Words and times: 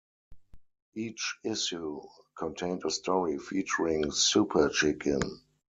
Each 0.95 1.37
issue 1.43 2.01
contained 2.35 2.81
a 2.87 2.89
story 2.89 3.37
featuring 3.37 4.09
Super 4.09 4.69
Chicken. 4.69 5.21